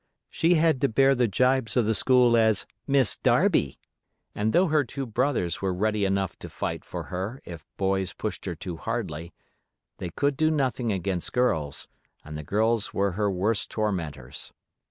[0.31, 3.77] She had to bear the gibes of the school as "Miss Darby",
[4.33, 8.45] and though her two brothers were ready enough to fight for her if boys pushed
[8.45, 9.31] her too hardly,
[9.99, 11.87] they could do nothing against girls,
[12.25, 14.51] and the girls were her worst tormentors.